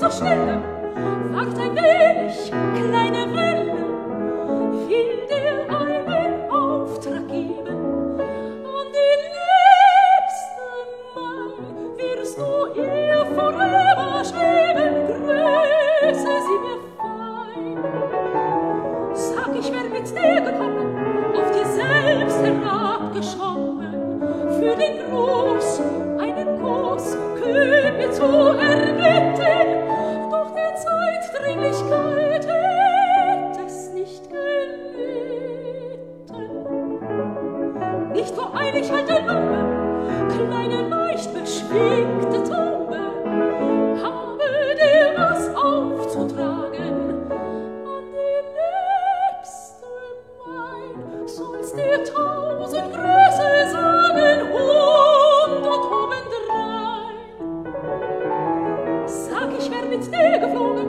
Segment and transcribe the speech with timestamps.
[0.00, 0.62] so schnell,
[1.30, 3.76] Wart ein wenig, kleine Welle,
[4.88, 7.76] will dir einen Auftrag geben.
[8.64, 10.64] Und den liebste
[11.14, 11.52] Mal
[11.98, 17.78] wirst du ihr forever schweben, grüße sie mir fein.
[19.14, 20.88] Sag, ich wär mit dir gekommen,
[21.36, 23.92] auf dir selbst herabgeschommen,
[24.58, 25.70] für den Gruß,
[26.18, 28.49] einen Kuss, Kühl mir zu
[38.78, 39.58] ich halt ein Bombe,
[40.28, 42.98] kleine leicht beschwingte Tombe,
[44.02, 44.38] habe
[44.76, 46.94] dir was aufzutragen.
[47.30, 49.86] An die Liebste
[50.46, 57.16] mein sollst dir tausend Grüße sagen, hundert obendrein.
[59.06, 60.88] Sag ich, wär mit dir geflogen,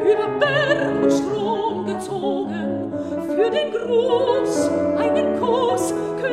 [0.00, 2.92] über Berg und Strom gezogen,
[3.26, 5.94] für den Gruß einen Kuss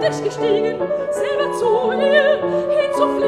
[0.00, 2.38] dich gestiegen, selber zu ihr,
[2.70, 3.19] hinzufliegen.